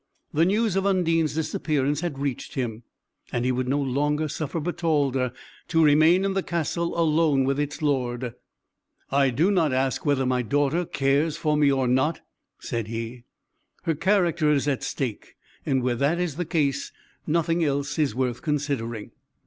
[0.33, 2.81] The news of Undine's disappearance had reached him,
[3.31, 5.31] and he would no longer suffer Bertalda
[5.67, 8.33] to remain in the castle alone with its lord.
[9.11, 12.21] "I do not ask whether my daughter cares for me or not,"
[12.57, 13.25] said he;
[13.83, 15.35] "her character is at stake,
[15.67, 16.91] and where that is the case,
[17.27, 19.11] nothing else is worth considering."